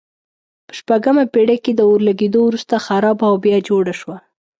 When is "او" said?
3.31-3.35